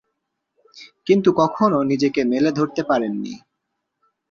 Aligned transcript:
কিন্তু 1.07 1.29
কখনো 1.41 1.77
নিজেকে 1.83 2.21
মেলে 2.23 2.49
ধরতে 2.51 2.81
পারেননি। 2.83 3.33